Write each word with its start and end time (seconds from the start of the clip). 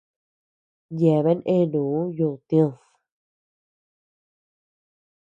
Yeabean 0.99 1.39
eanu 1.55 1.83
yudu 2.17 2.29
tïd. 2.47 2.73